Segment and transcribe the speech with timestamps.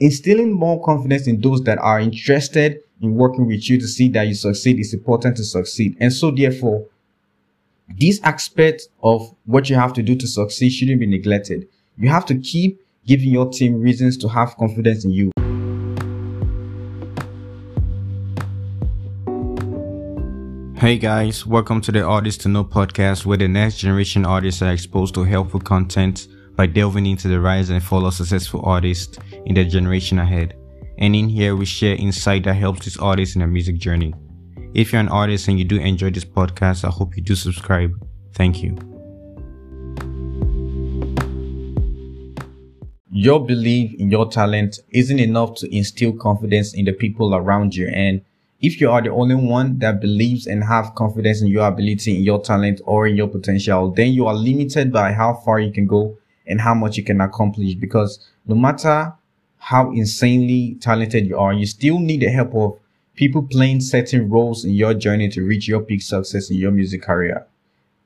[0.00, 4.26] Instilling more confidence in those that are interested in working with you to see that
[4.26, 5.96] you succeed is important to succeed.
[6.00, 6.88] And so therefore,
[7.88, 11.68] this aspect of what you have to do to succeed shouldn't be neglected.
[11.96, 15.30] You have to keep giving your team reasons to have confidence in you.
[20.76, 24.72] Hey guys, welcome to the Artist to Know podcast where the next generation artists are
[24.72, 26.26] exposed to helpful content
[26.56, 30.54] by delving into the rise and fall of successful artists in the generation ahead.
[30.98, 34.14] And in here, we share insight that helps these artists in their music journey.
[34.74, 37.92] If you're an artist and you do enjoy this podcast, I hope you do subscribe.
[38.34, 38.76] Thank you.
[43.10, 47.88] Your belief in your talent isn't enough to instill confidence in the people around you.
[47.88, 48.22] And
[48.60, 52.22] if you are the only one that believes and have confidence in your ability, in
[52.22, 55.86] your talent, or in your potential, then you are limited by how far you can
[55.86, 59.12] go and how much you can accomplish because no matter
[59.58, 62.78] how insanely talented you are, you still need the help of
[63.14, 67.02] people playing certain roles in your journey to reach your peak success in your music
[67.02, 67.46] career.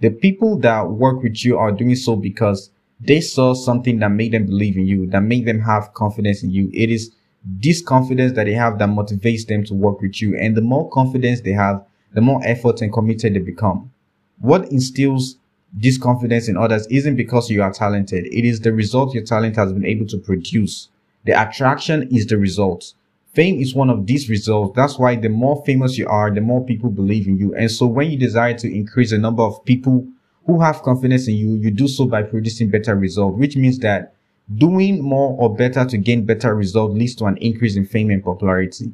[0.00, 2.70] The people that work with you are doing so because
[3.00, 6.50] they saw something that made them believe in you, that made them have confidence in
[6.50, 6.70] you.
[6.72, 7.10] It is
[7.44, 10.36] this confidence that they have that motivates them to work with you.
[10.36, 13.90] And the more confidence they have, the more effort and committed they become.
[14.38, 15.36] What instills
[15.72, 18.26] this confidence in others isn't because you are talented.
[18.26, 20.88] It is the result your talent has been able to produce.
[21.24, 22.94] The attraction is the result.
[23.34, 24.74] Fame is one of these results.
[24.74, 27.54] That's why the more famous you are, the more people believe in you.
[27.54, 30.06] And so when you desire to increase the number of people
[30.46, 34.14] who have confidence in you, you do so by producing better results, which means that
[34.56, 38.24] doing more or better to gain better results leads to an increase in fame and
[38.24, 38.92] popularity.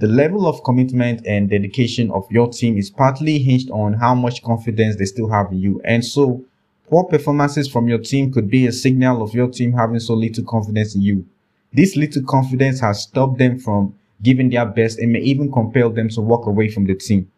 [0.00, 4.44] The level of commitment and dedication of your team is partly hinged on how much
[4.44, 5.80] confidence they still have in you.
[5.84, 6.44] And so,
[6.88, 10.44] poor performances from your team could be a signal of your team having so little
[10.44, 11.26] confidence in you.
[11.72, 16.10] This little confidence has stopped them from giving their best and may even compel them
[16.10, 17.28] to walk away from the team.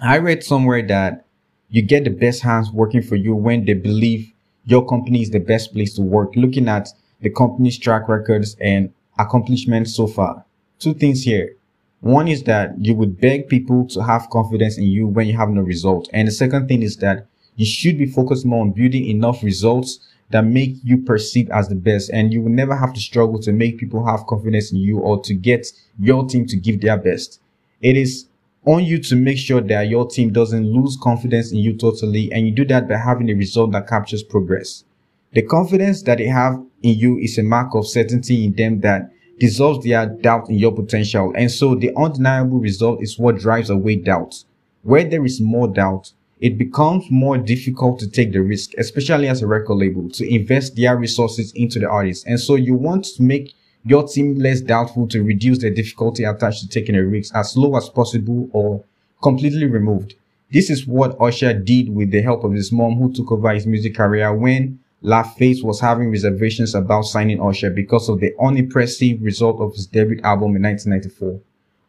[0.00, 1.26] I read somewhere that
[1.68, 4.32] you get the best hands working for you when they believe
[4.64, 6.88] your company is the best place to work, looking at
[7.20, 10.46] the company's track records and accomplishments so far.
[10.78, 11.57] Two things here.
[12.00, 15.50] One is that you would beg people to have confidence in you when you have
[15.50, 16.08] no result.
[16.12, 17.26] And the second thing is that
[17.56, 19.98] you should be focused more on building enough results
[20.30, 22.10] that make you perceived as the best.
[22.10, 25.20] And you will never have to struggle to make people have confidence in you or
[25.22, 25.66] to get
[25.98, 27.40] your team to give their best.
[27.80, 28.28] It is
[28.64, 32.30] on you to make sure that your team doesn't lose confidence in you totally.
[32.30, 34.84] And you do that by having a result that captures progress.
[35.32, 39.10] The confidence that they have in you is a mark of certainty in them that
[39.38, 41.32] dissolves their doubt in your potential.
[41.36, 44.44] And so the undeniable result is what drives away doubt.
[44.82, 49.42] Where there is more doubt, it becomes more difficult to take the risk, especially as
[49.42, 52.26] a record label, to invest their resources into the artist.
[52.26, 53.54] And so you want to make
[53.84, 57.76] your team less doubtful to reduce the difficulty attached to taking a risk as low
[57.76, 58.84] as possible or
[59.22, 60.14] completely removed.
[60.50, 63.66] This is what Usher did with the help of his mom who took over his
[63.66, 69.60] music career when LaFace was having reservations about signing Usher because of the unimpressive result
[69.60, 71.40] of his debut album in 1994.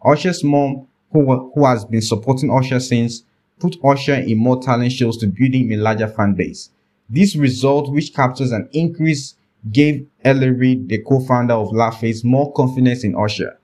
[0.06, 3.24] Usher's mom, who, who has been supporting Usher since,
[3.59, 6.70] put Usher in more talent shows to build him a larger fan base.
[7.09, 9.36] This result, which captures an increase,
[9.72, 10.52] gave L.A.
[10.52, 13.59] Reid, the co-founder of LaFace, more confidence in Usher.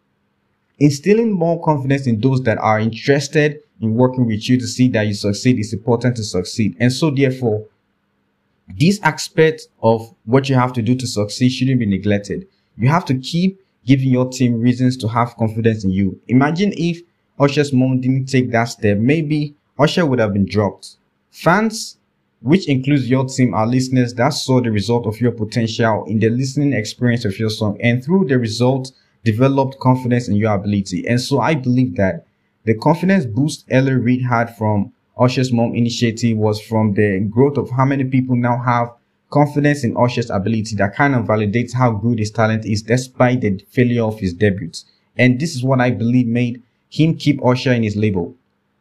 [0.80, 5.08] Instilling more confidence in those that are interested in working with you to see that
[5.08, 6.76] you succeed is important to succeed.
[6.80, 7.68] And so therefore,
[8.68, 12.48] this aspect of what you have to do to succeed shouldn't be neglected.
[12.78, 16.20] You have to keep giving your team reasons to have confidence in you.
[16.28, 17.02] Imagine if
[17.40, 20.96] Usher's mom didn't take that step, maybe Usher would have been dropped.
[21.32, 21.98] Fans,
[22.42, 26.30] which includes your team, are listeners that saw the result of your potential in the
[26.30, 28.92] listening experience of your song and through the result
[29.24, 31.06] developed confidence in your ability.
[31.08, 32.26] And so I believe that
[32.64, 33.98] the confidence boost L.A.
[33.98, 38.62] Reid had from Usher's Mom initiative was from the growth of how many people now
[38.62, 38.92] have
[39.30, 43.58] confidence in Usher's ability that kind of validates how good his talent is despite the
[43.70, 44.72] failure of his debut.
[45.18, 48.36] And this is what I believe made him keep Usher in his label.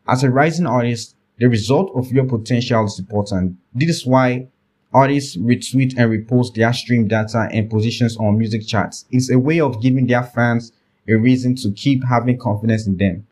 [0.06, 3.56] As a rising artist, the result of your potential is important.
[3.74, 4.48] This is why
[4.92, 9.06] artists retweet and repost their stream data and positions on music charts.
[9.10, 10.72] It's a way of giving their fans
[11.08, 13.26] a reason to keep having confidence in them.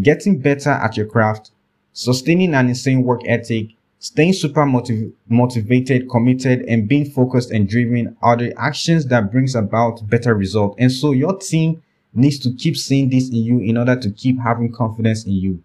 [0.00, 1.50] Getting better at your craft
[1.92, 3.68] sustaining an insane work ethic,
[3.98, 9.54] staying super motiv- motivated, committed, and being focused and driven are the actions that brings
[9.54, 10.74] about better result.
[10.78, 11.82] And so your team
[12.14, 15.62] needs to keep seeing this in you in order to keep having confidence in you.